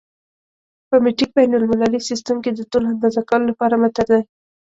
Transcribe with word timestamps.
په 0.89 0.95
مټریک 1.03 1.29
بین 1.37 1.51
المللي 1.57 1.99
سیسټم 2.09 2.37
کې 2.43 2.51
د 2.53 2.61
طول 2.71 2.83
اندازه 2.93 3.21
کولو 3.29 3.45
لپاره 3.51 3.75
متر 3.83 4.05
دی. 4.11 4.21